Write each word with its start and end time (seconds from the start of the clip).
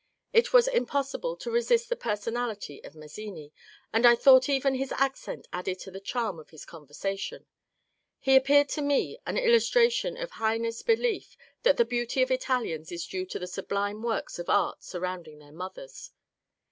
It 0.33 0.51
was 0.51 0.67
impossible 0.67 1.35
to 1.35 1.51
resist 1.51 1.87
the 1.87 1.95
personality 1.95 2.83
of 2.83 2.95
Mazzini, 2.95 3.53
and 3.93 4.03
I 4.03 4.15
thought 4.15 4.49
even 4.49 4.73
his 4.73 4.91
accent 4.93 5.47
added 5.53 5.77
to 5.81 5.91
the 5.91 5.99
charm 5.99 6.39
of 6.39 6.49
his 6.49 6.65
conversation. 6.65 7.45
He 8.17 8.35
appeared 8.35 8.67
to 8.69 8.81
me 8.81 9.19
an 9.27 9.37
illustration 9.37 10.17
of 10.17 10.31
Heine's 10.31 10.81
belief 10.81 11.37
that 11.61 11.77
the 11.77 11.85
beauty 11.85 12.23
of 12.23 12.31
Italians 12.31 12.91
is 12.91 13.05
due 13.05 13.27
to 13.27 13.37
the 13.37 13.45
sublime 13.45 14.01
works 14.01 14.39
of 14.39 14.49
art 14.49 14.81
surrounding 14.81 15.37
their 15.37 15.51
mothers. 15.51 16.09